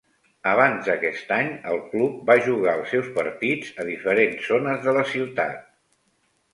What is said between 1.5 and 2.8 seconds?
el club va jugar